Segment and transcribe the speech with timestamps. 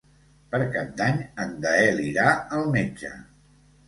[0.53, 2.23] Per Cap d'Any en Gaël irà
[2.57, 3.13] al metge.